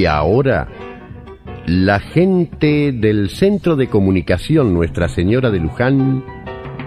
[0.00, 0.66] Y ahora,
[1.66, 6.24] la gente del Centro de Comunicación Nuestra Señora de Luján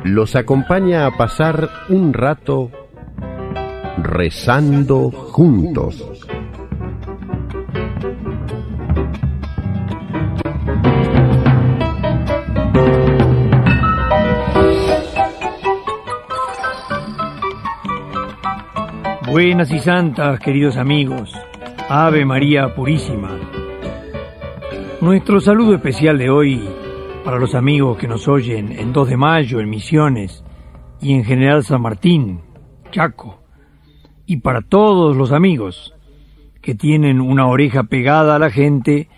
[0.04, 2.72] los acompaña a pasar un rato
[4.00, 6.04] rezando juntos.
[19.30, 21.32] Buenas y santas, queridos amigos.
[21.90, 23.38] Ave María Purísima.
[25.02, 26.68] Nuestro saludo especial de hoy
[27.26, 30.44] para los amigos que nos oyen en 2 de mayo, en Misiones
[31.02, 32.42] y en General San Martín,
[32.92, 33.42] Chaco.
[34.26, 35.94] Y para todos los amigos
[36.62, 39.10] que tienen una oreja pegada a la gente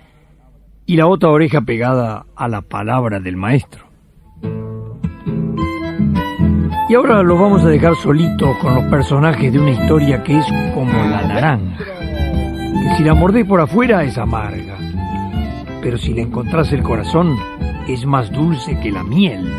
[0.87, 3.85] y la otra oreja pegada a la palabra del Maestro.
[6.87, 10.45] Y ahora los vamos a dejar solitos con los personajes de una historia que es
[10.73, 11.83] como la naranja,
[12.97, 14.77] si la mordés por afuera es amarga,
[15.81, 17.37] pero si le encontrás el corazón
[17.87, 19.51] es más dulce que la miel,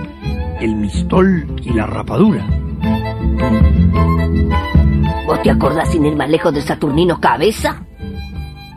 [0.61, 2.47] el mistol y la rapadura.
[5.27, 7.85] ¿Vos te acordás sin ir más lejos de Saturnino Cabeza?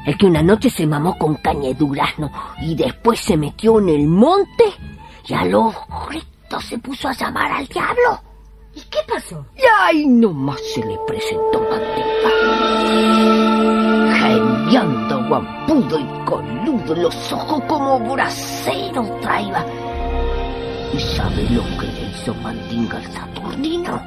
[0.05, 3.89] El que una noche se mamó con caña de durazno y después se metió en
[3.89, 4.65] el monte
[5.27, 5.75] y a los
[6.07, 8.21] gritos se puso a llamar al diablo.
[8.73, 9.45] ¿Y qué pasó?
[9.55, 12.29] Y ahí nomás se le presentó manteca.
[14.69, 19.65] Geniando, guampudo y coludo, los ojos como braseros traía.
[20.93, 23.99] ¿Y sabe lo que le hizo Mandinga al Saturnino?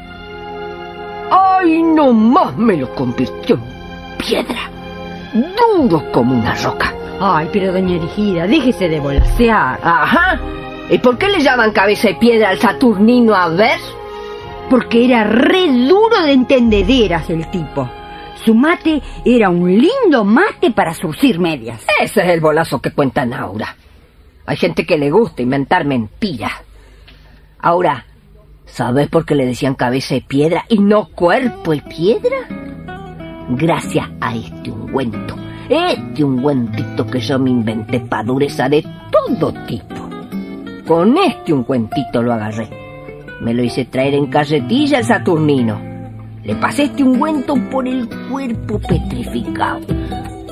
[1.32, 4.70] ¡Ay, nomás me lo convirtió en piedra!
[5.34, 6.94] Duro como una roca.
[7.20, 9.80] Ay, pero doña Erigida, déjese de volasear.
[9.82, 10.38] Ajá.
[10.90, 13.80] ¿Y por qué le llaman cabeza de piedra al Saturnino a ver?
[14.70, 17.88] Porque era re duro de entendederas el tipo.
[18.44, 21.84] Su mate era un lindo mate para surcir medias.
[22.00, 23.76] Ese es el bolazo que cuenta Naura.
[24.46, 26.52] Hay gente que le gusta inventar mentiras.
[27.58, 28.04] Ahora,
[28.66, 32.36] ¿sabes por qué le decían cabeza de piedra y no cuerpo de piedra?
[33.50, 35.36] Gracias a este ungüento.
[35.68, 39.94] Este ungüentito que yo me inventé para dureza de todo tipo.
[40.86, 42.68] Con este ungüentito lo agarré.
[43.40, 45.91] Me lo hice traer en carretilla al Saturnino.
[46.44, 49.80] Le pasé este ungüento por el cuerpo petrificado.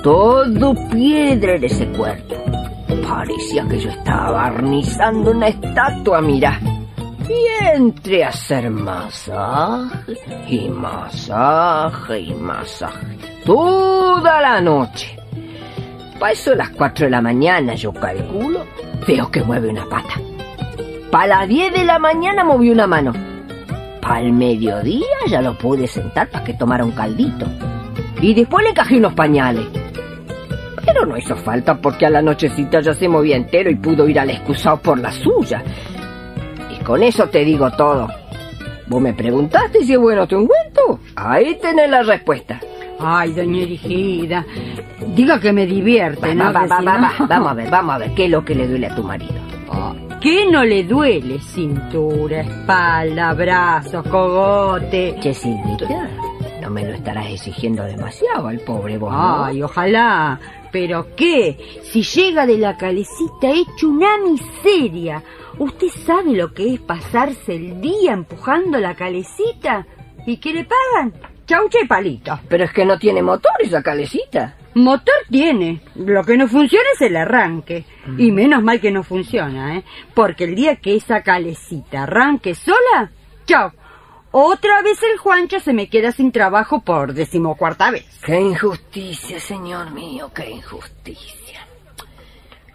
[0.04, 2.36] Todo piedra en ese cuerpo.
[3.08, 6.60] Parecía que yo estaba barnizando una estatua, mira.
[7.28, 10.16] Y entré a hacer masaje
[10.48, 13.18] y masaje y masaje.
[13.44, 15.16] Toda la noche.
[16.20, 18.64] Para eso a las 4 de la mañana yo calculo,
[19.08, 20.20] veo que mueve una pata.
[21.10, 23.29] Para las 10 de la mañana movió una mano.
[24.18, 27.46] El mediodía ya lo pude sentar para que tomara un caldito.
[28.20, 29.64] Y después le encajé unos pañales.
[30.84, 34.18] Pero no hizo falta porque a la nochecita ya se movía entero y pudo ir
[34.20, 35.62] al excusado por la suya.
[36.70, 38.08] Y con eso te digo todo.
[38.88, 41.00] Vos me preguntaste si es bueno tu ungüento.
[41.16, 42.60] Ahí tenés la respuesta.
[42.98, 44.44] Ay, doña Erigida,
[45.14, 46.52] diga que me divierte, Va, ¿no?
[46.52, 47.26] va, si no-.
[47.28, 48.10] Vamos a ver, vamos a ver.
[48.14, 49.32] ¿Qué es lo que le duele a tu marido?
[50.20, 51.38] ¿Qué no le duele?
[51.38, 55.16] Cintura, espalda, brazos, cogote.
[55.18, 56.10] Che, Silvita,
[56.60, 59.44] no me lo estarás exigiendo demasiado al pobre vos, ¿no?
[59.46, 60.38] Ay, ojalá.
[60.70, 61.56] ¿Pero qué?
[61.84, 65.22] Si llega de la calecita hecho una miseria.
[65.58, 69.86] ¿Usted sabe lo que es pasarse el día empujando la calecita?
[70.26, 71.14] ¿Y qué le pagan?
[71.46, 72.38] Chaucha y palito.
[72.46, 74.54] Pero es que no tiene motor esa calecita.
[74.74, 75.80] Motor tiene.
[75.94, 77.84] Lo que no funciona es el arranque.
[78.18, 79.84] Y menos mal que no funciona, ¿eh?
[80.14, 83.10] Porque el día que esa calecita arranque sola,
[83.46, 83.72] chao.
[84.32, 88.20] Otra vez el Juancho se me queda sin trabajo por decimocuarta vez.
[88.24, 91.66] Qué injusticia, señor mío, qué injusticia.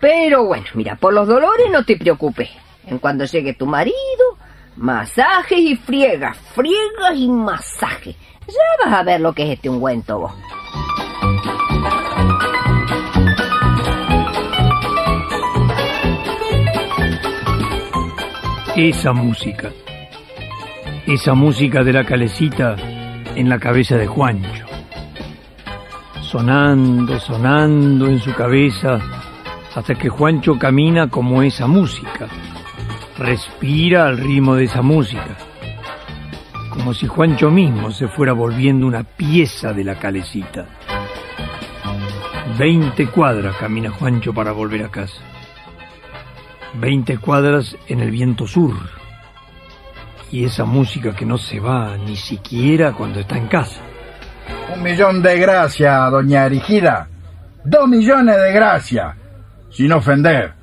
[0.02, 2.50] Pero bueno, mira, por los dolores no te preocupes.
[2.86, 3.96] En cuando llegue tu marido,
[4.76, 8.16] masajes y friegas, friegas y masajes.
[8.48, 10.34] Ya vas a ver lo que es este ungüento vos.
[18.76, 19.72] Esa música.
[21.08, 22.76] Esa música de la calecita
[23.34, 24.66] en la cabeza de Juancho.
[26.22, 29.00] Sonando, sonando en su cabeza
[29.74, 32.28] hasta que Juancho camina como esa música.
[33.18, 35.38] Respira al ritmo de esa música.
[36.70, 40.66] Como si Juancho mismo se fuera volviendo una pieza de la calecita.
[42.60, 45.35] Veinte cuadras camina Juancho para volver a casa.
[46.74, 48.76] Veinte cuadras en el viento sur.
[50.32, 53.82] Y esa música que no se va ni siquiera cuando está en casa.
[54.74, 57.08] Un millón de gracias, doña Erigida.
[57.64, 59.16] Dos millones de gracias,
[59.72, 60.54] sin ofender.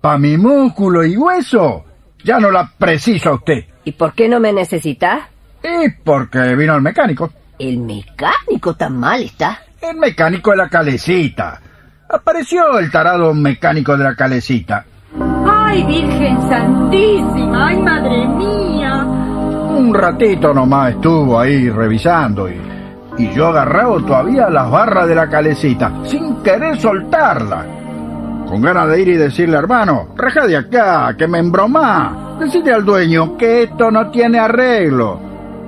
[0.00, 1.84] Pa' mi músculo y hueso,
[2.22, 3.64] ya no la preciso a usted.
[3.84, 5.22] ¿Y por qué no me necesitas?
[5.62, 7.32] Y porque vino el mecánico.
[7.58, 9.62] El mecánico tan mal está.
[9.80, 11.60] El mecánico de la calecita.
[12.08, 14.84] Apareció el tarado mecánico de la calecita.
[15.46, 17.68] ¡Ay, Virgen Santísima!
[17.68, 19.04] ¡Ay, madre mía!
[19.76, 22.60] Un ratito nomás estuvo ahí revisando y,
[23.18, 27.66] y yo agarrado todavía las barras de la calecita, sin querer soltarla.
[28.46, 32.36] Con ganas de ir y decirle, hermano, raja de acá, que me embromá.
[32.38, 35.18] Decirle al dueño que esto no tiene arreglo.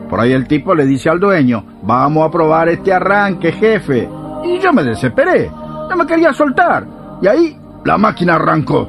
[0.08, 4.08] Por ahí el tipo le dice al dueño, vamos a probar este arranque, jefe.
[4.44, 5.50] Y yo me desesperé,
[5.88, 6.86] no me quería soltar.
[7.22, 8.88] Y ahí la máquina arrancó.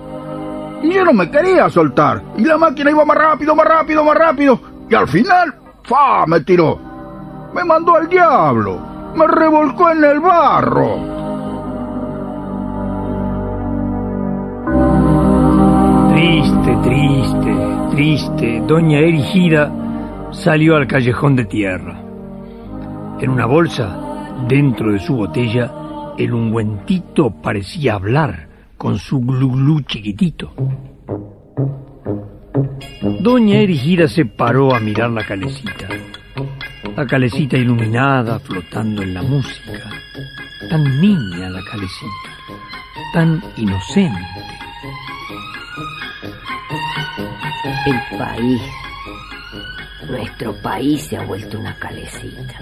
[0.82, 2.22] Y yo no me quería soltar.
[2.38, 4.60] Y la máquina iba más rápido, más rápido, más rápido.
[4.90, 5.54] Y al final,
[5.84, 6.26] ¡fa!
[6.28, 6.80] me tiró.
[7.54, 8.80] Me mandó al diablo.
[9.16, 11.18] Me revolcó en el barro.
[16.14, 17.56] Triste, triste,
[17.92, 19.72] triste, doña Erigida
[20.32, 22.00] salió al callejón de tierra.
[23.20, 23.98] En una bolsa,
[24.48, 25.72] dentro de su botella,
[26.18, 28.48] el ungüentito parecía hablar
[28.78, 30.54] con su glu chiquitito.
[33.20, 35.88] Doña Erigida se paró a mirar la calecita.
[36.96, 39.90] La calecita iluminada, flotando en la música.
[40.70, 42.30] Tan niña la calecita,
[43.14, 44.20] tan inocente.
[47.86, 48.62] El país,
[50.10, 52.60] nuestro país se ha vuelto una calecita.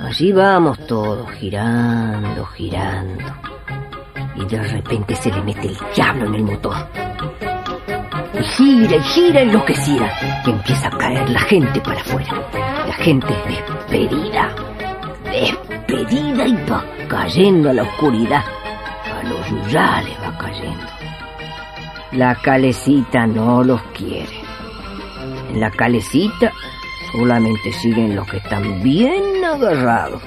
[0.00, 3.55] Allí vamos todos, girando, girando.
[4.36, 6.76] Y de repente se le mete el diablo en el motor.
[8.38, 10.12] Y gira y gira enloquecida.
[10.46, 12.42] Y empieza a caer la gente para afuera.
[12.86, 14.54] La gente despedida.
[15.24, 18.44] Despedida y va cayendo a la oscuridad.
[19.14, 20.86] A los yuyales va cayendo.
[22.12, 24.40] La calecita no los quiere.
[25.50, 26.52] En la calecita
[27.12, 30.22] solamente siguen los que están bien agarrados,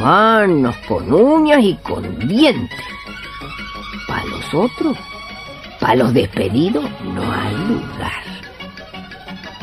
[0.00, 2.78] manos, con uñas y con dientes.
[4.06, 4.96] Para los otros,
[5.80, 8.22] para los despedidos, no hay lugar.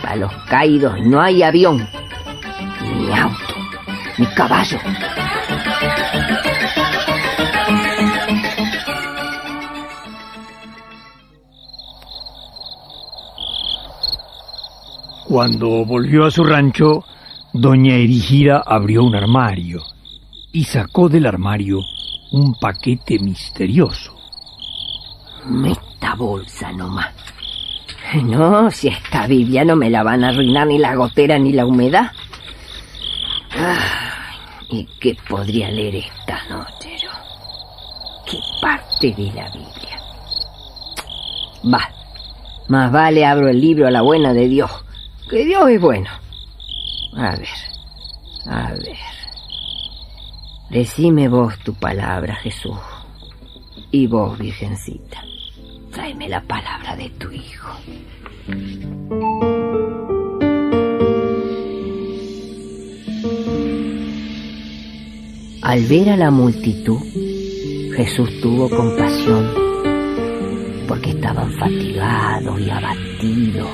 [0.02, 1.88] Para los caídos no hay avión,
[2.98, 3.56] ni auto,
[4.18, 4.80] ni caballo.
[15.26, 17.06] Cuando volvió a su rancho,
[17.54, 19.82] doña Erigida abrió un armario
[20.52, 21.80] y sacó del armario
[22.32, 24.16] un paquete misterioso.
[25.66, 27.14] Esta bolsa nomás.
[28.24, 31.66] No, si esta Biblia no me la van a arruinar ni la gotera ni la
[31.66, 32.12] humedad.
[34.70, 37.10] ¿Y qué podría leer esta noche yo?
[38.26, 40.00] ¿Qué parte de la Biblia?
[41.74, 41.90] Va,
[42.68, 44.72] más vale abro el libro a la buena de Dios,
[45.30, 46.10] que Dios es bueno.
[47.16, 47.48] A ver,
[48.48, 49.11] a ver.
[50.72, 52.78] Decime vos tu palabra, Jesús.
[53.92, 55.22] Y vos, Virgencita,
[55.92, 57.68] tráeme la palabra de tu Hijo.
[65.62, 67.02] Al ver a la multitud,
[67.98, 69.54] Jesús tuvo compasión
[70.88, 73.70] porque estaban fatigados y abatidos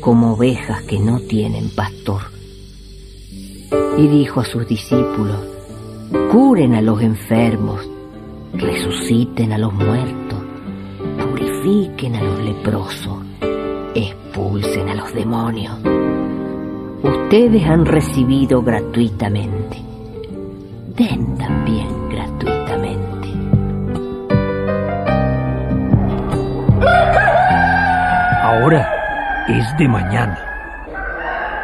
[0.00, 2.22] como ovejas que no tienen pastor.
[3.98, 5.51] Y dijo a sus discípulos,
[6.30, 7.88] curen a los enfermos,
[8.54, 10.38] resuciten a los muertos,
[11.18, 13.24] purifiquen a los leprosos,
[13.94, 15.78] expulsen a los demonios.
[17.02, 19.78] Ustedes han recibido gratuitamente,
[20.96, 23.28] den también gratuitamente.
[28.42, 30.38] Ahora es de mañana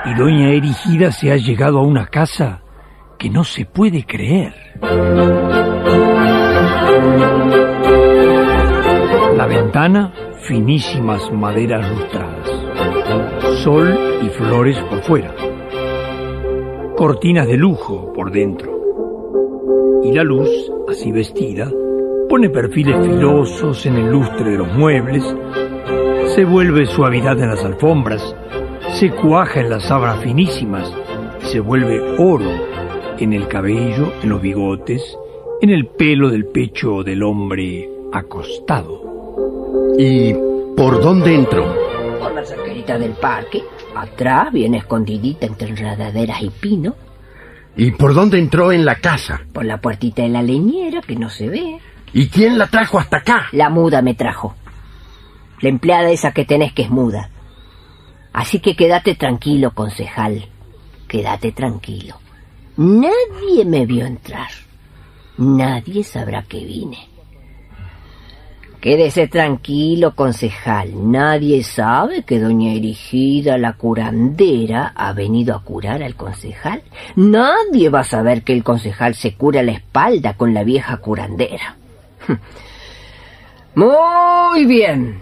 [0.07, 2.63] y doña Erigida se ha llegado a una casa
[3.19, 4.55] que no se puede creer.
[9.37, 10.13] La ventana,
[10.47, 12.49] finísimas maderas lustradas.
[13.59, 15.35] Sol y flores por fuera.
[16.97, 18.79] Cortinas de lujo por dentro.
[20.05, 20.49] Y la luz,
[20.89, 21.69] así vestida,
[22.29, 25.25] pone perfiles filosos en el lustre de los muebles,
[26.35, 28.37] se vuelve suavidad en las alfombras,
[28.93, 30.93] se cuaja en las sábanas finísimas,
[31.41, 32.68] se vuelve oro
[33.19, 35.17] en el cabello, en los bigotes,
[35.61, 39.03] en el pelo del pecho del hombre acostado.
[39.99, 40.33] ¿Y
[40.77, 41.75] por dónde entró?
[42.21, 43.63] Por la cerquerita del parque,
[43.95, 46.95] atrás, bien escondidita entre enredaderas y pino.
[47.77, 49.41] ¿Y por dónde entró en la casa?
[49.53, 51.79] Por la puertita de la leñera, que no se ve.
[52.13, 53.47] ¿Y quién la trajo hasta acá?
[53.53, 54.55] La muda me trajo.
[55.61, 57.31] La empleada esa que tenés que es muda.
[58.33, 60.47] Así que quédate tranquilo, concejal.
[61.09, 62.17] Quédate tranquilo.
[62.79, 64.51] Nadie me vio entrar.
[65.37, 67.09] Nadie sabrá que vine.
[68.81, 71.11] Quédese tranquilo, concejal.
[71.11, 76.83] Nadie sabe que doña Erigida, la curandera, ha venido a curar al concejal.
[77.17, 81.75] Nadie va a saber que el concejal se cura la espalda con la vieja curandera.
[83.75, 85.21] Muy bien.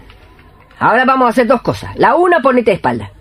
[0.77, 1.97] Ahora vamos a hacer dos cosas.
[1.97, 3.11] La una, ponete de espalda.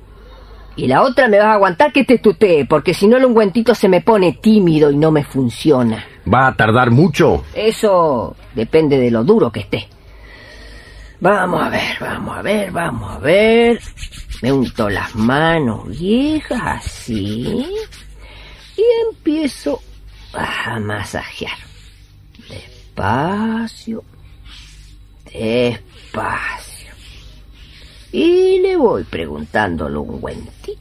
[0.76, 3.74] Y la otra me vas a aguantar que te tutee, porque si no el ungüentito
[3.74, 6.04] se me pone tímido y no me funciona.
[6.32, 7.44] ¿Va a tardar mucho?
[7.54, 9.88] Eso depende de lo duro que esté.
[11.18, 13.80] Vamos a ver, vamos a ver, vamos a ver.
[14.42, 17.66] Me unto las manos viejas así.
[18.76, 19.80] Y empiezo
[20.34, 21.56] a masajear.
[22.50, 24.04] Despacio.
[25.24, 26.65] Despacio.
[28.12, 30.76] Y le voy preguntando al ungüentito.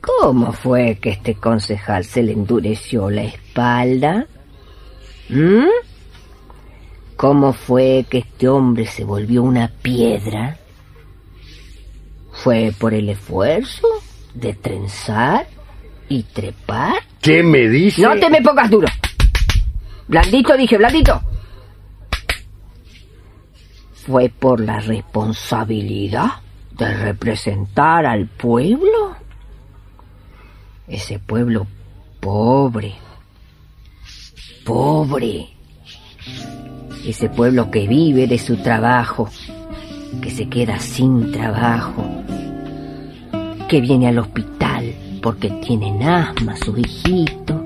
[0.00, 4.26] ¿Cómo fue que este concejal se le endureció la espalda?
[5.28, 5.66] ¿Mm?
[7.16, 10.58] ¿Cómo fue que este hombre se volvió una piedra?
[12.32, 13.86] ¿Fue por el esfuerzo
[14.34, 15.46] de trenzar
[16.08, 16.96] y trepar?
[17.22, 18.02] ¿Qué me dice?
[18.02, 18.88] No te me pongas duro.
[20.08, 21.20] Blandito, dije, blandito.
[24.06, 26.30] ¿Fue por la responsabilidad
[26.76, 29.16] de representar al pueblo?
[30.86, 31.66] Ese pueblo
[32.20, 32.94] pobre,
[34.62, 35.48] pobre.
[37.06, 39.30] Ese pueblo que vive de su trabajo,
[40.20, 42.04] que se queda sin trabajo,
[43.68, 47.64] que viene al hospital porque tienen asma su hijito,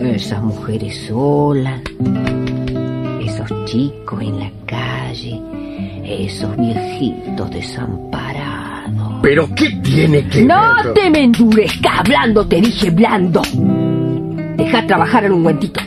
[0.00, 1.80] esas mujeres solas,
[3.26, 5.40] esos chicos en la calle,
[6.04, 9.20] esos viejitos desamparados.
[9.22, 10.94] ¿Pero qué tiene que No ver?
[10.94, 13.42] te me endurezcas, blando, te dije blando.
[14.56, 15.80] Deja trabajar al ungüentito.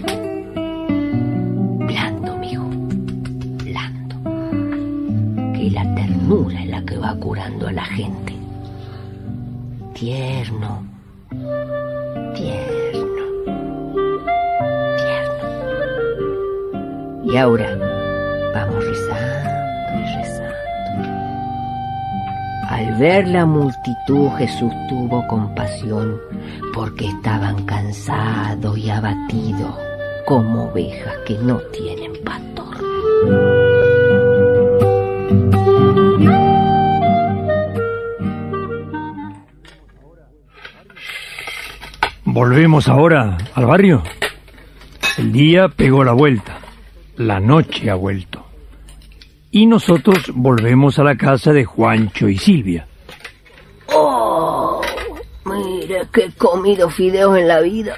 [1.86, 2.64] Blando, mijo.
[3.64, 4.16] Blando.
[5.54, 8.34] Que la ternura es la que va curando a la gente.
[9.94, 10.84] Tierno.
[12.36, 12.77] Tierno.
[17.30, 17.78] Y ahora
[18.54, 19.50] vamos rezando
[20.00, 20.56] y rezando.
[22.70, 26.22] Al ver la multitud Jesús tuvo compasión
[26.74, 29.76] porque estaban cansados y abatidos
[30.26, 32.78] como ovejas que no tienen pastor.
[42.24, 44.04] Volvemos ahora al barrio.
[45.18, 46.57] El día pegó la vuelta.
[47.18, 48.46] La noche ha vuelto.
[49.50, 52.88] Y nosotros volvemos a la casa de Juancho y Silvia.
[53.88, 54.82] Oh,
[55.46, 57.96] mire que he comido fideos en la vida.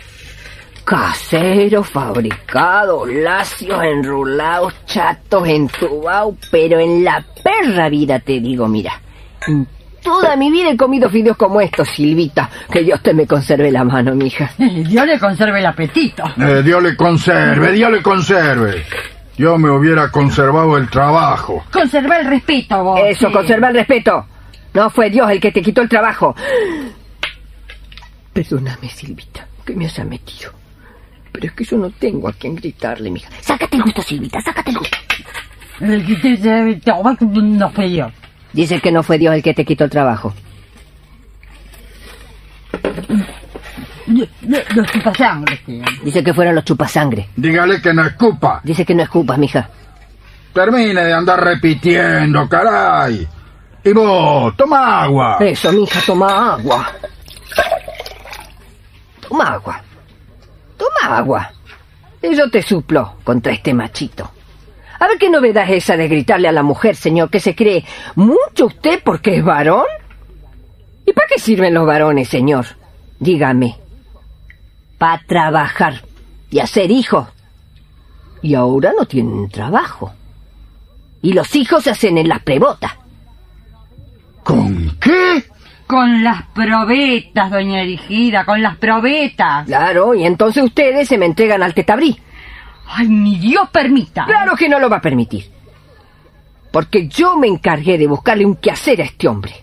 [0.86, 9.02] Caseros, fabricados, lacios, enrulados, chatos, entubados, pero en la perra vida te digo, mira,
[10.02, 13.84] toda mi vida he comido fideos como estos, Silvita, que Dios te me conserve la
[13.84, 14.52] mano, mija.
[14.58, 16.24] Dios le conserve el apetito.
[16.38, 18.84] Eh, Dios le conserve, Dios le conserve.
[19.38, 21.64] Yo me hubiera conservado el trabajo.
[21.72, 23.00] Conserva el respeto, vos.
[23.06, 23.34] Eso, sí.
[23.34, 24.26] conserva el respeto.
[24.74, 26.36] No fue Dios el que te quitó el trabajo.
[28.34, 30.52] Perdóname, Silvita, que me haya metido.
[31.32, 33.30] Pero es que yo no tengo a quien gritarle, mija.
[33.42, 34.98] Sácate el gusto, Silvita, sácate el gusto.
[35.80, 36.92] El que te- te- te-
[38.50, 38.62] fue yo.
[38.62, 40.34] Dice que no fue Dios el que te quitó el trabajo.
[44.76, 45.84] Los chupasangres, tío.
[46.04, 47.30] Dice que fueron los chupasangre.
[47.36, 48.62] Dígale que no escupa.
[48.64, 49.70] Dice que no escupas, mija.
[50.54, 53.28] Termine de andar repitiendo, caray.
[53.84, 55.38] Y vos, toma agua.
[55.40, 56.92] Eso, mija, toma agua.
[59.28, 59.82] Toma agua.
[60.78, 61.52] Toma agua.
[62.22, 64.32] Y yo te suplo contra este machito.
[65.00, 67.86] A ver qué novedad es esa de gritarle a la mujer, señor, que se cree
[68.16, 69.86] mucho usted porque es varón.
[71.06, 72.66] ¿Y para qué sirven los varones, señor?
[73.20, 73.78] Dígame.
[74.98, 76.04] Para trabajar
[76.52, 77.28] y hacer hijos.
[78.42, 80.12] Y ahora no tienen trabajo.
[81.22, 82.94] Y los hijos se hacen en las prebotas.
[84.44, 85.44] ¿Con qué?
[85.88, 89.66] Con las probetas, doña Erigida, con las probetas.
[89.66, 92.20] Claro, y entonces ustedes se me entregan al tetabrí.
[92.92, 94.26] Ay, ni Dios permita.
[94.26, 95.52] Claro que no lo va a permitir.
[96.72, 99.54] Porque yo me encargué de buscarle un quehacer a este hombre.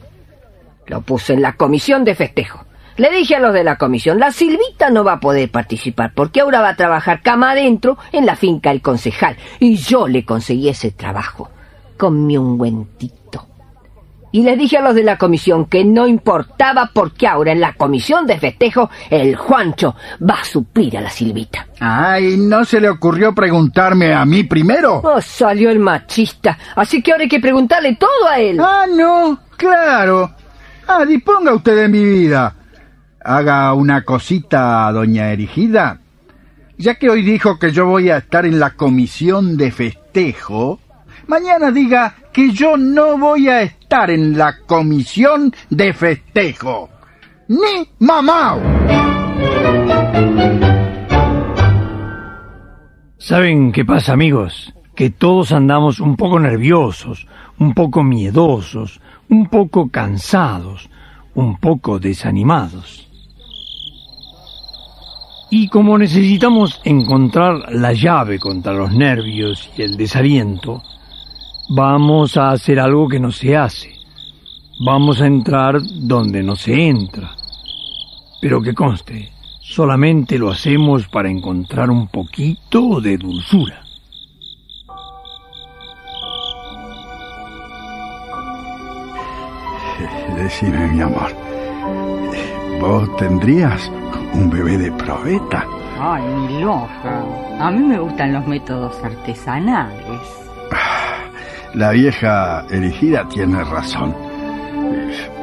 [0.87, 2.64] Lo puse en la comisión de festejo.
[2.97, 6.40] Le dije a los de la comisión, la Silvita no va a poder participar porque
[6.40, 9.37] ahora va a trabajar cama adentro en la finca del concejal.
[9.59, 11.50] Y yo le conseguí ese trabajo.
[11.99, 13.47] Comí un guentito.
[14.36, 17.72] Y les dije a los de la comisión que no importaba porque ahora en la
[17.72, 21.66] comisión de festejo el Juancho va a suplir a la Silvita.
[21.80, 25.00] Ay, ¿no se le ocurrió preguntarme a mí primero?
[25.02, 26.58] Oh, salió el machista.
[26.74, 28.60] Así que ahora hay que preguntarle todo a él.
[28.60, 30.30] Ah, no, claro.
[30.86, 32.54] Ah, disponga usted de mi vida.
[33.24, 35.98] Haga una cosita, doña Erigida.
[36.76, 40.78] Ya que hoy dijo que yo voy a estar en la comisión de festejo,
[41.26, 46.88] mañana diga que yo no voy a estar en la comisión de festejo.
[47.49, 48.59] Ni mamá.
[53.18, 54.73] ¿Saben qué pasa, amigos?
[54.95, 57.26] Que todos andamos un poco nerviosos,
[57.59, 60.88] un poco miedosos, un poco cansados,
[61.35, 63.09] un poco desanimados.
[65.50, 70.83] Y como necesitamos encontrar la llave contra los nervios y el desaliento,
[71.68, 73.96] vamos a hacer algo que no se hace.
[74.85, 77.30] Vamos a entrar donde no se entra.
[78.40, 83.82] Pero que conste, solamente lo hacemos para encontrar un poquito de dulzura.
[90.37, 91.35] Decime, mi amor,
[92.80, 93.90] ¿vos tendrías
[94.35, 95.66] un bebé de probeta?
[95.99, 97.25] Ay, mi loja.
[97.58, 100.05] A mí me gustan los métodos artesanales.
[101.76, 104.14] La vieja erigida tiene razón.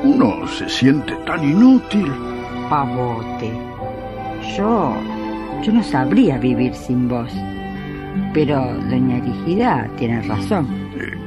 [0.03, 2.11] Uno se siente tan inútil.
[2.67, 3.51] Pavote.
[4.57, 4.95] Yo.
[5.61, 7.31] Yo no sabría vivir sin vos.
[8.33, 8.59] Pero
[8.89, 10.67] doña Erigida tiene razón.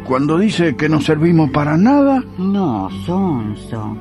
[0.04, 3.96] Cuando dice que no servimos para nada, No, Sonso.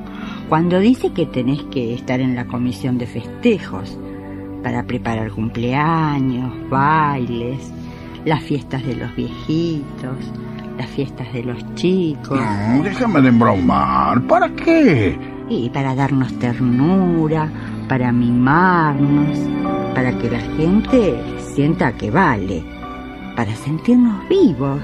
[0.48, 3.96] Cuando dice que tenés que estar en la comisión de festejos
[4.60, 7.72] para preparar cumpleaños, bailes,
[8.24, 10.16] las fiestas de los viejitos,
[10.76, 14.22] las fiestas de los chicos, no, déjame de embromar.
[14.26, 15.18] ¿Para qué?
[15.48, 17.50] y para darnos ternura,
[17.88, 19.38] para mimarnos,
[19.94, 22.64] para que la gente sienta que vale,
[23.36, 24.80] para sentirnos vivos.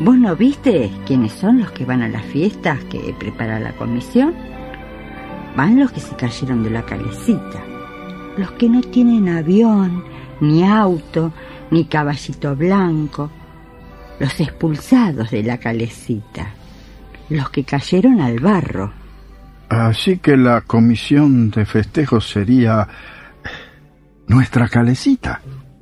[0.00, 4.34] ¿Vos no viste quiénes son los que van a las fiestas que prepara la comisión?
[5.56, 7.62] Van los que se cayeron de la calecita,
[8.36, 10.04] los que no tienen avión,
[10.40, 11.32] ni auto,
[11.70, 13.30] ni caballito blanco,
[14.22, 16.54] los expulsados de la calecita,
[17.28, 18.92] los que cayeron al barro.
[19.68, 22.86] Así que la comisión de festejos sería
[24.28, 25.40] nuestra calecita.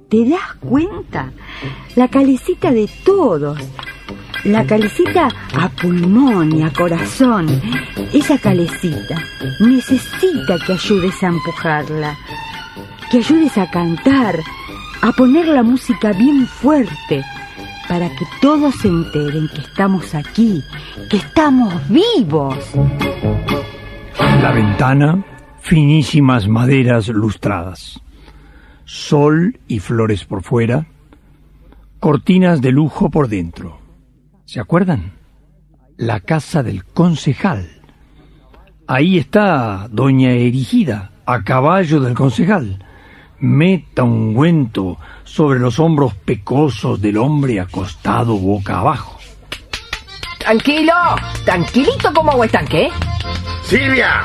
[0.08, 1.30] ¿Te das cuenta?
[1.96, 3.58] La calecita de todos.
[4.44, 7.46] La calecita a pulmón y a corazón.
[8.10, 9.22] Esa calecita
[9.60, 12.16] necesita que ayudes a empujarla.
[13.10, 14.36] Que ayudes a cantar,
[15.02, 17.22] a poner la música bien fuerte.
[17.90, 20.62] Para que todos se enteren que estamos aquí,
[21.10, 22.56] que estamos vivos.
[24.40, 25.24] La ventana,
[25.58, 28.00] finísimas maderas lustradas.
[28.84, 30.86] Sol y flores por fuera.
[31.98, 33.80] Cortinas de lujo por dentro.
[34.44, 35.14] ¿Se acuerdan?
[35.96, 37.68] La casa del concejal.
[38.86, 42.84] Ahí está doña Erigida, a caballo del concejal.
[43.40, 44.96] Meta ungüento
[45.30, 49.18] sobre los hombros pecosos del hombre acostado boca abajo.
[50.38, 50.92] Tranquilo,
[51.44, 52.90] tranquilito como agua estanque, ¿eh?
[53.62, 54.22] Silvia.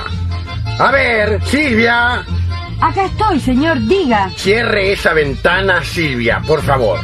[0.79, 2.25] A ver, Silvia.
[2.81, 4.31] Acá estoy, señor, diga.
[4.35, 6.99] Cierre esa ventana, Silvia, por favor.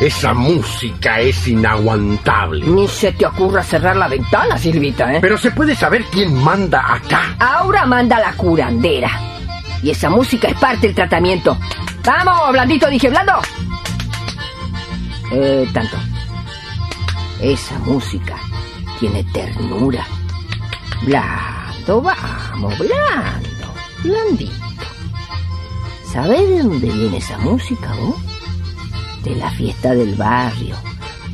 [0.00, 2.66] Esa música es inaguantable.
[2.66, 5.18] Ni se te ocurra cerrar la ventana, Silvita, ¿eh?
[5.20, 7.36] Pero se puede saber quién manda acá.
[7.38, 9.10] Ahora manda la curandera.
[9.82, 11.56] Y esa música es parte del tratamiento.
[12.04, 12.88] ¡Vamos, blandito!
[12.88, 13.32] Dije, blando.
[15.32, 15.96] Eh, tanto.
[17.40, 18.36] Esa música
[19.00, 20.06] tiene ternura.
[21.02, 23.74] Blando, vamos, blando.
[24.02, 24.52] Blandito.
[26.12, 28.16] ¿Sabés de dónde viene esa música, vos?
[29.22, 30.76] De la fiesta del barrio.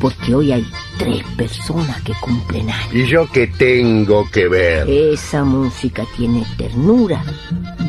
[0.01, 0.67] Porque hoy hay
[0.99, 2.95] tres personas que cumplen años.
[2.95, 4.89] ¿Y yo qué tengo que ver?
[4.89, 7.23] Esa música tiene ternura.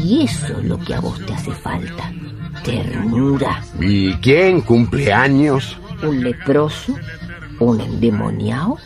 [0.04, 2.12] Y eso es lo que a vos te hace falta.
[2.64, 3.62] Ternura.
[3.80, 5.78] ¿Y quién cumple años?
[6.04, 6.96] Un leproso,
[7.60, 8.78] un endemoniado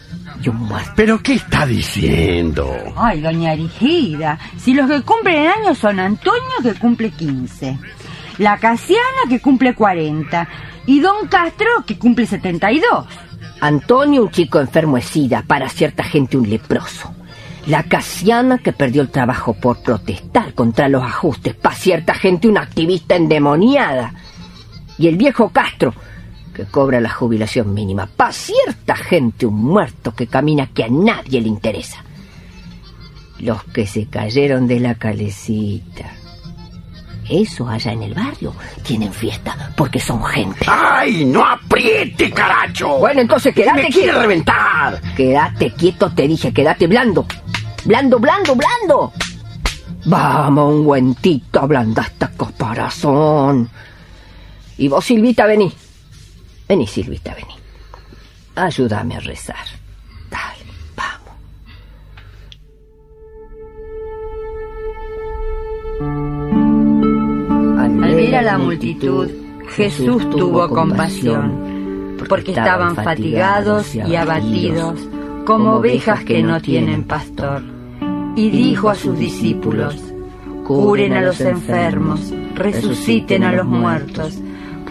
[0.42, 0.92] y un muerto.
[0.96, 2.72] ¿Pero qué está diciendo?
[2.96, 7.78] Ay, doña Erigida, si los que cumplen años son Antonio que cumple 15,
[8.38, 10.48] la Casiana que cumple 40
[10.86, 13.06] y Don Castro que cumple 72.
[13.62, 17.14] Antonio, un chico enfermo es sida, para cierta gente un leproso.
[17.68, 22.62] La Casiana que perdió el trabajo por protestar contra los ajustes, pa' cierta gente una
[22.62, 24.14] activista endemoniada.
[25.00, 25.94] Y el viejo Castro,
[26.54, 31.42] que cobra la jubilación mínima, pa' cierta gente un muerto que camina que a nadie
[31.42, 32.04] le interesa.
[33.40, 36.06] Los que se cayeron de la calecita.
[37.28, 40.64] Eso allá en el barrio tienen fiesta porque son gente.
[40.68, 43.00] ¡Ay, no apriete, caracho!
[43.00, 44.22] Bueno, entonces quédate ¡Me quiere quieto.
[44.22, 45.02] reventar!
[45.18, 47.26] Quédate quieto, te dije, quédate blando.
[47.86, 49.14] Blando, blando, blando.
[50.06, 53.70] Vamos, un guentito, ablanda esta caparazón.
[54.78, 55.72] Y vos, Silvita, vení.
[56.68, 57.54] Vení, Silvita, vení.
[58.56, 59.66] Ayúdame a rezar.
[60.32, 61.36] Dale, vamos.
[68.04, 69.30] Al ver a la multitud,
[69.76, 75.00] Jesús tuvo compasión, porque estaban fatigados y abatidos,
[75.46, 77.75] como ovejas que no tienen pastor.
[78.36, 80.14] Y dijo a sus discípulos,
[80.66, 84.38] curen a los enfermos, resuciten a los muertos,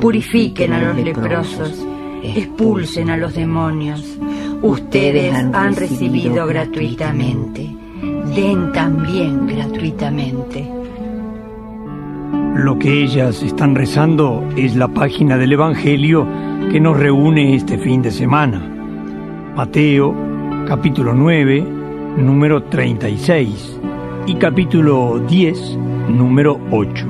[0.00, 1.84] purifiquen a los leprosos,
[2.22, 4.18] expulsen a los demonios.
[4.62, 7.68] Ustedes han recibido gratuitamente,
[8.34, 10.70] den también gratuitamente.
[12.56, 16.26] Lo que ellas están rezando es la página del Evangelio
[16.70, 18.60] que nos reúne este fin de semana.
[19.54, 20.14] Mateo,
[20.66, 21.73] capítulo 9,
[22.16, 23.80] número 36
[24.26, 27.06] y capítulo 10, número 8.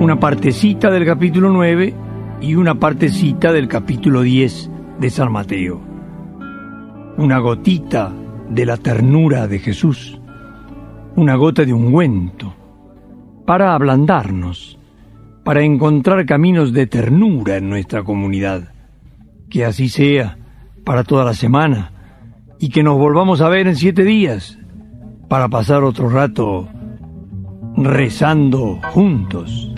[0.00, 1.94] Una partecita del capítulo 9
[2.40, 5.80] y una partecita del capítulo 10 de San Mateo.
[7.18, 8.12] Una gotita
[8.48, 10.18] de la ternura de Jesús.
[11.16, 12.54] Una gota de ungüento
[13.44, 14.78] para ablandarnos,
[15.44, 18.72] para encontrar caminos de ternura en nuestra comunidad.
[19.50, 20.38] Que así sea
[20.84, 21.97] para toda la semana
[22.60, 24.58] y que nos volvamos a ver en siete días
[25.28, 26.68] para pasar otro rato
[27.76, 29.72] rezando juntos.